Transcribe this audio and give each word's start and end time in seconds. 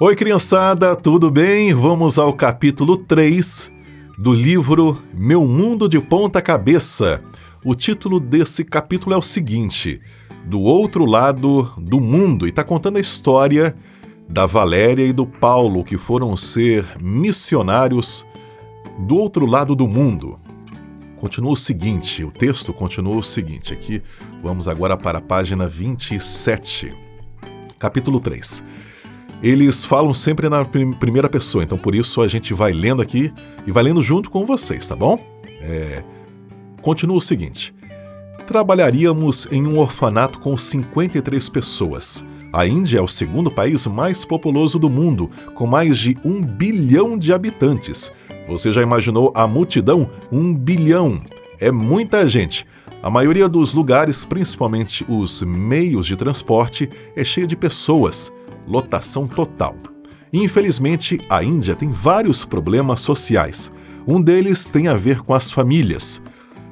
Oi, 0.00 0.16
criançada, 0.16 0.96
tudo 0.96 1.30
bem? 1.30 1.72
Vamos 1.72 2.18
ao 2.18 2.32
capítulo 2.32 2.96
3 2.96 3.70
do 4.18 4.34
livro 4.34 5.00
Meu 5.14 5.46
Mundo 5.46 5.88
de 5.88 6.00
Ponta 6.00 6.42
Cabeça. 6.42 7.22
O 7.64 7.76
título 7.76 8.18
desse 8.18 8.64
capítulo 8.64 9.14
é 9.14 9.16
o 9.16 9.22
seguinte: 9.22 10.00
Do 10.46 10.60
Outro 10.60 11.04
Lado 11.04 11.72
do 11.78 12.00
Mundo, 12.00 12.44
e 12.44 12.48
está 12.48 12.64
contando 12.64 12.96
a 12.96 13.00
história 13.00 13.76
da 14.28 14.46
Valéria 14.46 15.06
e 15.06 15.12
do 15.12 15.24
Paulo, 15.24 15.84
que 15.84 15.96
foram 15.96 16.34
ser 16.34 16.84
missionários 17.00 18.26
do 18.98 19.14
outro 19.14 19.46
lado 19.46 19.76
do 19.76 19.86
mundo. 19.86 20.36
Continua 21.18 21.52
o 21.52 21.56
seguinte, 21.56 22.24
o 22.24 22.32
texto 22.32 22.72
continua 22.72 23.16
o 23.16 23.22
seguinte, 23.22 23.72
aqui 23.72 24.02
vamos 24.42 24.66
agora 24.66 24.96
para 24.96 25.18
a 25.18 25.22
página 25.22 25.68
27, 25.68 26.92
capítulo 27.78 28.18
3 28.18 28.92
eles 29.42 29.84
falam 29.84 30.14
sempre 30.14 30.48
na 30.48 30.64
primeira 30.64 31.28
pessoa, 31.28 31.64
então 31.64 31.76
por 31.76 31.94
isso 31.94 32.22
a 32.22 32.28
gente 32.28 32.54
vai 32.54 32.72
lendo 32.72 33.02
aqui 33.02 33.32
e 33.66 33.70
vai 33.70 33.82
lendo 33.82 34.02
junto 34.02 34.30
com 34.30 34.46
vocês, 34.46 34.86
tá 34.86 34.96
bom? 34.96 35.18
É... 35.60 36.02
Continua 36.80 37.16
o 37.16 37.20
seguinte: 37.20 37.74
trabalharíamos 38.46 39.48
em 39.50 39.66
um 39.66 39.78
orfanato 39.78 40.38
com 40.38 40.56
53 40.56 41.48
pessoas. 41.48 42.24
A 42.52 42.66
Índia 42.66 42.98
é 42.98 43.02
o 43.02 43.08
segundo 43.08 43.50
país 43.50 43.86
mais 43.86 44.24
populoso 44.24 44.78
do 44.78 44.88
mundo, 44.88 45.30
com 45.54 45.66
mais 45.66 45.98
de 45.98 46.16
um 46.24 46.40
bilhão 46.40 47.18
de 47.18 47.32
habitantes. 47.32 48.12
Você 48.46 48.70
já 48.70 48.80
imaginou 48.80 49.32
a 49.34 49.46
multidão? 49.46 50.08
Um 50.30 50.54
bilhão! 50.54 51.20
É 51.58 51.72
muita 51.72 52.28
gente. 52.28 52.64
A 53.02 53.10
maioria 53.10 53.48
dos 53.48 53.74
lugares, 53.74 54.24
principalmente 54.24 55.04
os 55.08 55.42
meios 55.42 56.06
de 56.06 56.16
transporte, 56.16 56.88
é 57.16 57.24
cheia 57.24 57.46
de 57.46 57.56
pessoas 57.56 58.32
lotação 58.66 59.26
total. 59.26 59.74
Infelizmente, 60.32 61.20
a 61.30 61.44
Índia 61.44 61.76
tem 61.76 61.88
vários 61.88 62.44
problemas 62.44 63.00
sociais. 63.00 63.72
Um 64.06 64.20
deles 64.20 64.68
tem 64.68 64.88
a 64.88 64.94
ver 64.94 65.20
com 65.20 65.32
as 65.32 65.50
famílias. 65.50 66.20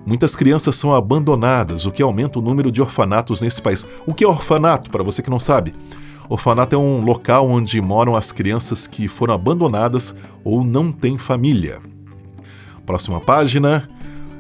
Muitas 0.05 0.35
crianças 0.35 0.75
são 0.75 0.93
abandonadas, 0.93 1.87
o 1.87 1.93
que 1.93 2.03
aumenta 2.03 2.41
o 2.41 2.43
número 2.43 2.73
de 2.73 2.83
orfanatos 2.83 3.41
nesse 3.41 3.63
país. 3.63 3.87
O 4.05 4.13
que 4.13 4.25
é 4.25 4.29
orfanato, 4.29 4.91
para 4.91 5.05
você 5.05 5.23
que 5.23 5.31
não 5.31 5.39
sabe? 5.39 5.73
Orfanato 6.29 6.75
é 6.75 6.79
um 6.79 7.05
local 7.05 7.49
onde 7.49 7.81
moram 7.81 8.17
as 8.17 8.33
crianças 8.33 8.89
que 8.89 9.07
foram 9.07 9.35
abandonadas 9.35 10.15
ou 10.43 10.65
não 10.65 10.91
têm 10.91 11.17
família. 11.17 11.79
Próxima 12.85 13.21
página. 13.21 13.89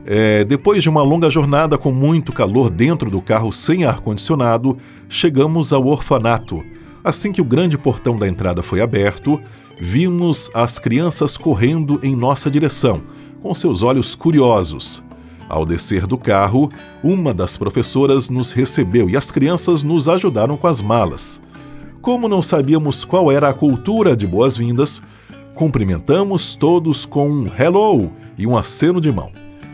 É, 0.04 0.42
depois 0.44 0.82
de 0.82 0.88
uma 0.88 1.02
longa 1.02 1.30
jornada 1.30 1.78
com 1.78 1.92
muito 1.92 2.32
calor 2.32 2.70
dentro 2.70 3.08
do 3.08 3.22
carro 3.22 3.52
sem 3.52 3.84
ar-condicionado, 3.84 4.76
chegamos 5.08 5.72
ao 5.72 5.86
orfanato. 5.86 6.64
Assim 7.04 7.32
que 7.32 7.40
o 7.40 7.44
grande 7.44 7.76
portão 7.76 8.16
da 8.16 8.28
entrada 8.28 8.62
foi 8.62 8.80
aberto, 8.80 9.40
vimos 9.78 10.50
as 10.54 10.78
crianças 10.78 11.36
correndo 11.36 11.98
em 12.02 12.14
nossa 12.14 12.50
direção, 12.50 13.00
com 13.42 13.52
seus 13.54 13.82
olhos 13.82 14.14
curiosos. 14.14 15.02
Ao 15.48 15.66
descer 15.66 16.06
do 16.06 16.16
carro, 16.16 16.70
uma 17.02 17.34
das 17.34 17.56
professoras 17.56 18.30
nos 18.30 18.52
recebeu 18.52 19.10
e 19.10 19.16
as 19.16 19.30
crianças 19.30 19.82
nos 19.82 20.08
ajudaram 20.08 20.56
com 20.56 20.68
as 20.68 20.80
malas. 20.80 21.42
Como 22.00 22.28
não 22.28 22.40
sabíamos 22.40 23.04
qual 23.04 23.30
era 23.30 23.48
a 23.48 23.54
cultura 23.54 24.16
de 24.16 24.26
boas-vindas, 24.26 25.02
cumprimentamos 25.54 26.54
todos 26.54 27.04
com 27.04 27.28
um 27.28 27.50
hello 27.58 28.10
e 28.38 28.46
um 28.46 28.56
aceno 28.56 29.00
de 29.00 29.10
mão. 29.10 29.30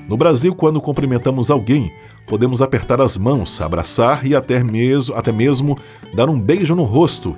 No 0.09 0.17
Brasil, 0.17 0.55
quando 0.55 0.81
cumprimentamos 0.81 1.51
alguém, 1.51 1.93
podemos 2.29 2.61
apertar 2.63 3.01
as 3.01 3.17
mãos, 3.17 3.61
abraçar 3.61 4.27
e 4.27 4.35
até 4.35 4.63
mesmo, 4.63 5.15
até 5.17 5.33
mesmo 5.33 5.79
dar 6.15 6.29
um 6.29 6.41
beijo 6.41 6.75
no 6.75 6.85
rosto. 6.85 7.37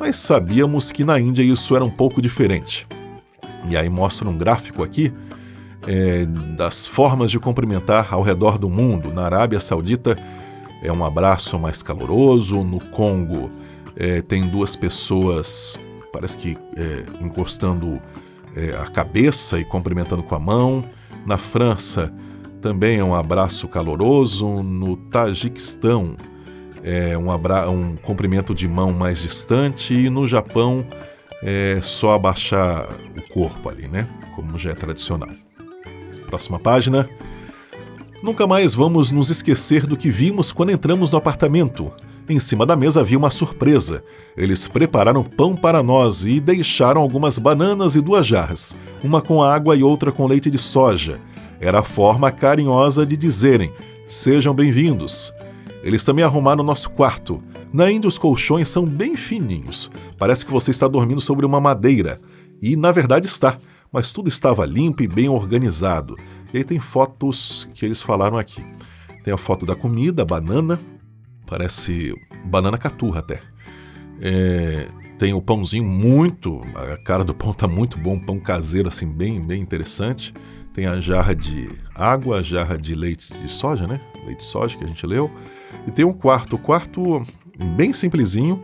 Mas 0.00 0.16
sabíamos 0.16 0.90
que 0.90 1.04
na 1.04 1.20
Índia 1.20 1.42
isso 1.42 1.76
era 1.76 1.84
um 1.84 1.90
pouco 1.90 2.20
diferente. 2.20 2.86
E 3.68 3.76
aí 3.76 3.88
mostra 3.88 4.28
um 4.28 4.36
gráfico 4.36 4.82
aqui 4.82 5.12
é, 5.86 6.24
das 6.56 6.86
formas 6.86 7.30
de 7.30 7.38
cumprimentar 7.38 8.12
ao 8.12 8.22
redor 8.22 8.58
do 8.58 8.68
mundo. 8.68 9.12
Na 9.12 9.24
Arábia 9.24 9.60
Saudita 9.60 10.16
é 10.82 10.90
um 10.90 11.04
abraço 11.04 11.58
mais 11.58 11.82
caloroso, 11.82 12.64
no 12.64 12.80
Congo 12.80 13.50
é, 13.96 14.22
tem 14.22 14.46
duas 14.48 14.74
pessoas, 14.74 15.78
parece 16.12 16.36
que 16.36 16.56
é, 16.76 17.24
encostando 17.24 18.00
é, 18.56 18.74
a 18.76 18.86
cabeça 18.86 19.58
e 19.58 19.64
cumprimentando 19.64 20.22
com 20.22 20.34
a 20.34 20.40
mão. 20.40 20.84
Na 21.26 21.38
França 21.38 22.12
também 22.62 23.00
é 23.00 23.04
um 23.04 23.14
abraço 23.14 23.66
caloroso. 23.66 24.62
No 24.62 24.96
Tajiquistão, 24.96 26.16
é 26.82 27.18
um, 27.18 27.30
abra 27.30 27.68
um 27.68 27.96
cumprimento 27.96 28.54
de 28.54 28.68
mão 28.68 28.92
mais 28.92 29.20
distante. 29.20 29.92
E 29.92 30.08
no 30.08 30.26
Japão, 30.28 30.86
é 31.42 31.80
só 31.82 32.12
abaixar 32.12 32.88
o 33.16 33.34
corpo 33.34 33.68
ali, 33.68 33.88
né? 33.88 34.08
Como 34.36 34.56
já 34.58 34.70
é 34.70 34.74
tradicional. 34.74 35.28
Próxima 36.28 36.58
página. 36.58 37.10
Nunca 38.22 38.46
mais 38.46 38.74
vamos 38.74 39.10
nos 39.10 39.28
esquecer 39.28 39.84
do 39.84 39.96
que 39.96 40.08
vimos 40.08 40.52
quando 40.52 40.70
entramos 40.70 41.10
no 41.10 41.18
apartamento. 41.18 41.90
Em 42.28 42.38
cima 42.38 42.64
da 42.64 42.76
mesa 42.76 43.00
havia 43.00 43.18
uma 43.18 43.30
surpresa. 43.30 44.04
Eles 44.36 44.68
prepararam 44.68 45.24
pão 45.24 45.56
para 45.56 45.82
nós 45.82 46.24
e 46.24 46.38
deixaram 46.38 47.00
algumas 47.00 47.36
bananas 47.36 47.96
e 47.96 48.00
duas 48.00 48.24
jarras, 48.24 48.76
uma 49.02 49.20
com 49.20 49.42
água 49.42 49.74
e 49.74 49.82
outra 49.82 50.12
com 50.12 50.28
leite 50.28 50.48
de 50.48 50.58
soja. 50.58 51.20
Era 51.62 51.78
a 51.78 51.84
forma 51.84 52.32
carinhosa 52.32 53.06
de 53.06 53.16
dizerem: 53.16 53.72
sejam 54.04 54.52
bem-vindos. 54.52 55.32
Eles 55.84 56.04
também 56.04 56.24
arrumaram 56.24 56.64
nosso 56.64 56.90
quarto. 56.90 57.40
Na 57.72 57.88
Índia, 57.88 58.08
os 58.08 58.18
colchões 58.18 58.68
são 58.68 58.84
bem 58.84 59.14
fininhos. 59.14 59.88
Parece 60.18 60.44
que 60.44 60.50
você 60.50 60.72
está 60.72 60.88
dormindo 60.88 61.20
sobre 61.20 61.46
uma 61.46 61.60
madeira. 61.60 62.20
E, 62.60 62.74
na 62.74 62.90
verdade, 62.90 63.26
está. 63.26 63.56
Mas 63.92 64.12
tudo 64.12 64.28
estava 64.28 64.66
limpo 64.66 65.04
e 65.04 65.08
bem 65.08 65.28
organizado. 65.28 66.16
E 66.52 66.58
aí 66.58 66.64
tem 66.64 66.80
fotos 66.80 67.68
que 67.72 67.84
eles 67.84 68.02
falaram 68.02 68.36
aqui. 68.36 68.64
Tem 69.22 69.32
a 69.32 69.38
foto 69.38 69.64
da 69.64 69.76
comida, 69.76 70.24
banana. 70.24 70.80
Parece 71.46 72.12
banana 72.44 72.76
caturra 72.76 73.20
até. 73.20 73.40
É, 74.20 74.88
tem 75.16 75.32
o 75.32 75.40
pãozinho 75.40 75.84
muito. 75.84 76.60
A 76.74 76.96
cara 77.04 77.22
do 77.22 77.32
pão 77.32 77.52
tá 77.52 77.68
muito 77.68 77.98
bom, 77.98 78.18
pão 78.18 78.40
caseiro, 78.40 78.88
assim, 78.88 79.06
bem, 79.06 79.40
bem 79.40 79.62
interessante. 79.62 80.34
Tem 80.72 80.86
a 80.86 80.98
jarra 81.00 81.34
de 81.34 81.68
água, 81.94 82.38
a 82.38 82.42
jarra 82.42 82.78
de 82.78 82.94
leite 82.94 83.32
de 83.34 83.48
soja, 83.48 83.86
né? 83.86 84.00
Leite 84.24 84.38
de 84.38 84.44
soja 84.44 84.76
que 84.76 84.84
a 84.84 84.86
gente 84.86 85.06
leu. 85.06 85.30
E 85.86 85.90
tem 85.90 86.04
um 86.04 86.12
quarto. 86.12 86.56
O 86.56 86.58
quarto 86.58 87.20
bem 87.76 87.92
simplesinho, 87.92 88.62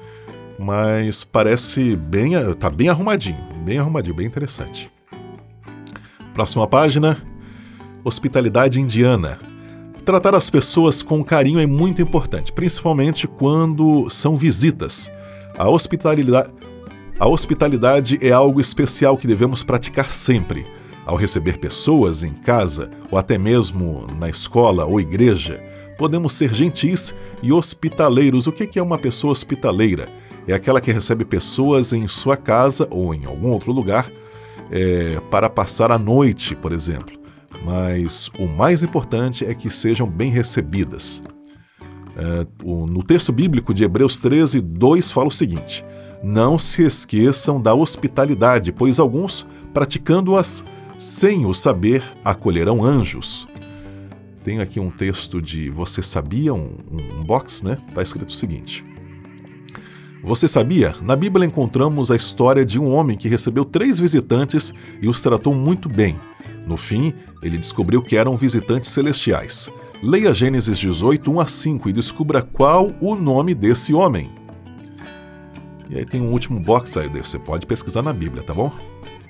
mas 0.58 1.22
parece 1.22 1.96
bem. 1.96 2.32
tá 2.54 2.70
bem 2.70 2.88
arrumadinho. 2.88 3.38
Bem 3.62 3.78
arrumadinho, 3.78 4.14
bem 4.14 4.26
interessante. 4.26 4.90
Próxima 6.32 6.66
página. 6.66 7.18
Hospitalidade 8.02 8.80
indiana. 8.80 9.38
Tratar 10.02 10.34
as 10.34 10.48
pessoas 10.48 11.02
com 11.02 11.22
carinho 11.22 11.60
é 11.60 11.66
muito 11.66 12.00
importante, 12.00 12.50
principalmente 12.50 13.28
quando 13.28 14.08
são 14.08 14.34
visitas. 14.34 15.12
A 15.58 15.68
hospitalidade, 15.68 16.50
a 17.20 17.28
hospitalidade 17.28 18.18
é 18.22 18.32
algo 18.32 18.58
especial 18.58 19.18
que 19.18 19.26
devemos 19.26 19.62
praticar 19.62 20.10
sempre 20.10 20.77
ao 21.08 21.16
receber 21.16 21.56
pessoas 21.56 22.22
em 22.22 22.34
casa 22.34 22.90
ou 23.10 23.18
até 23.18 23.38
mesmo 23.38 24.06
na 24.20 24.28
escola 24.28 24.84
ou 24.84 25.00
igreja, 25.00 25.58
podemos 25.96 26.34
ser 26.34 26.52
gentis 26.52 27.14
e 27.42 27.50
hospitaleiros. 27.50 28.46
O 28.46 28.52
que 28.52 28.78
é 28.78 28.82
uma 28.82 28.98
pessoa 28.98 29.32
hospitaleira? 29.32 30.06
É 30.46 30.52
aquela 30.52 30.82
que 30.82 30.92
recebe 30.92 31.24
pessoas 31.24 31.94
em 31.94 32.06
sua 32.06 32.36
casa 32.36 32.86
ou 32.90 33.14
em 33.14 33.24
algum 33.24 33.48
outro 33.48 33.72
lugar 33.72 34.10
é, 34.70 35.18
para 35.30 35.48
passar 35.48 35.90
a 35.90 35.98
noite, 35.98 36.54
por 36.54 36.72
exemplo. 36.72 37.18
Mas 37.64 38.30
o 38.38 38.46
mais 38.46 38.82
importante 38.82 39.46
é 39.46 39.54
que 39.54 39.70
sejam 39.70 40.06
bem 40.06 40.30
recebidas. 40.30 41.22
É, 42.18 42.46
o, 42.62 42.86
no 42.86 43.02
texto 43.02 43.32
bíblico 43.32 43.72
de 43.72 43.82
Hebreus 43.82 44.20
13, 44.20 44.60
2 44.60 45.10
fala 45.10 45.28
o 45.28 45.32
seguinte: 45.32 45.82
Não 46.22 46.58
se 46.58 46.82
esqueçam 46.82 47.58
da 47.58 47.74
hospitalidade, 47.74 48.72
pois 48.72 49.00
alguns, 49.00 49.46
praticando-as, 49.72 50.66
sem 50.98 51.46
o 51.46 51.54
saber, 51.54 52.02
acolherão 52.24 52.84
anjos. 52.84 53.48
Tenho 54.42 54.60
aqui 54.60 54.80
um 54.80 54.90
texto 54.90 55.40
de 55.40 55.70
Você 55.70 56.02
Sabia, 56.02 56.52
um, 56.52 56.76
um 56.90 57.22
box, 57.22 57.64
né? 57.64 57.78
Está 57.88 58.02
escrito 58.02 58.30
o 58.30 58.34
seguinte. 58.34 58.84
Você 60.22 60.48
sabia? 60.48 60.92
Na 61.00 61.14
Bíblia 61.14 61.46
encontramos 61.46 62.10
a 62.10 62.16
história 62.16 62.64
de 62.64 62.78
um 62.78 62.92
homem 62.92 63.16
que 63.16 63.28
recebeu 63.28 63.64
três 63.64 64.00
visitantes 64.00 64.74
e 65.00 65.08
os 65.08 65.20
tratou 65.20 65.54
muito 65.54 65.88
bem. 65.88 66.16
No 66.66 66.76
fim, 66.76 67.14
ele 67.42 67.56
descobriu 67.56 68.02
que 68.02 68.16
eram 68.16 68.36
visitantes 68.36 68.90
celestiais. 68.90 69.70
Leia 70.02 70.34
Gênesis 70.34 70.78
18, 70.78 71.30
1 71.30 71.40
a 71.40 71.46
5 71.46 71.88
e 71.88 71.92
descubra 71.92 72.42
qual 72.42 72.92
o 73.00 73.14
nome 73.14 73.54
desse 73.54 73.94
homem. 73.94 74.30
E 75.88 75.96
aí 75.96 76.04
tem 76.04 76.20
um 76.20 76.32
último 76.32 76.60
box 76.60 76.98
aí, 76.98 77.08
você 77.08 77.38
pode 77.38 77.66
pesquisar 77.66 78.02
na 78.02 78.12
Bíblia, 78.12 78.42
tá 78.42 78.52
bom? 78.52 78.70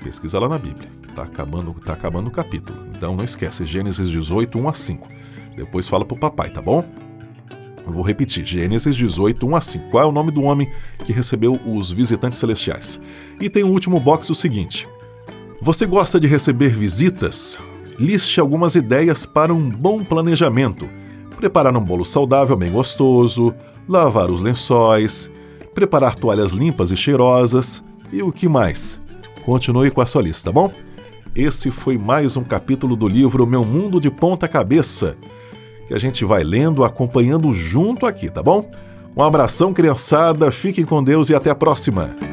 Pesquisa 0.03 0.39
lá 0.39 0.49
na 0.49 0.59
Bíblia. 0.59 0.89
Está 1.09 1.23
acabando, 1.23 1.75
tá 1.85 1.93
acabando 1.93 2.29
o 2.29 2.31
capítulo. 2.31 2.79
Então 2.95 3.17
não 3.17 3.25
esquece, 3.25 3.65
Gênesis 3.65 4.09
18, 4.09 4.59
1 4.59 4.69
a 4.69 4.73
5. 4.73 5.09
Depois 5.57 5.89
fala 5.89 6.05
pro 6.05 6.17
papai, 6.17 6.51
tá 6.51 6.63
bom? 6.63 6.85
Eu 7.85 7.93
vou 7.93 8.03
repetir, 8.03 8.45
Gênesis 8.45 8.95
18, 8.95 9.47
1 9.47 9.57
a 9.57 9.61
5. 9.61 9.91
Qual 9.91 10.05
é 10.05 10.07
o 10.07 10.13
nome 10.13 10.31
do 10.31 10.43
homem 10.43 10.71
que 11.05 11.13
recebeu 11.13 11.59
os 11.67 11.91
visitantes 11.91 12.39
celestiais? 12.39 13.01
E 13.41 13.49
tem 13.49 13.65
o 13.65 13.69
um 13.69 13.73
último 13.73 13.99
box 13.99 14.31
o 14.31 14.35
seguinte. 14.35 14.87
Você 15.61 15.87
gosta 15.87 16.21
de 16.21 16.29
receber 16.29 16.69
visitas? 16.69 17.59
Liste 17.99 18.39
algumas 18.39 18.77
ideias 18.77 19.27
para 19.27 19.53
um 19.53 19.69
bom 19.69 20.05
planejamento. 20.05 20.89
Preparar 21.37 21.77
um 21.77 21.85
bolo 21.85 22.05
saudável 22.05 22.57
bem 22.57 22.71
gostoso, 22.71 23.55
lavar 23.89 24.31
os 24.31 24.41
lençóis, 24.41 25.31
preparar 25.75 26.15
toalhas 26.15 26.53
limpas 26.53 26.91
e 26.91 26.97
cheirosas 26.97 27.83
e 28.13 28.23
o 28.23 28.31
que 28.31 28.49
mais? 28.49 29.01
Continue 29.49 29.91
com 29.91 30.03
a 30.03 30.05
sua 30.05 30.21
lista, 30.21 30.51
tá 30.51 30.53
bom? 30.53 30.71
Esse 31.35 31.71
foi 31.71 31.97
mais 31.97 32.37
um 32.37 32.45
capítulo 32.45 32.95
do 32.95 33.09
livro 33.09 33.47
Meu 33.47 33.65
Mundo 33.65 33.99
de 33.99 34.11
Ponta 34.11 34.47
Cabeça, 34.47 35.17
que 35.87 35.95
a 35.95 35.99
gente 35.99 36.23
vai 36.23 36.45
lendo, 36.45 36.85
acompanhando 36.85 37.55
junto 37.55 38.05
aqui, 38.05 38.29
tá 38.29 38.43
bom? 38.43 38.71
Um 39.17 39.23
abração, 39.23 39.73
criançada, 39.73 40.53
fiquem 40.53 40.85
com 40.85 41.03
Deus 41.03 41.31
e 41.31 41.35
até 41.35 41.49
a 41.49 41.55
próxima! 41.55 42.28